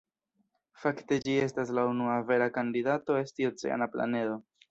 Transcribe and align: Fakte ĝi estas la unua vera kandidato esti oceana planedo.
Fakte 0.83 1.17
ĝi 1.25 1.35
estas 1.41 1.73
la 1.79 1.83
unua 1.91 2.17
vera 2.31 2.49
kandidato 2.57 3.21
esti 3.25 3.49
oceana 3.53 3.89
planedo. 3.97 4.43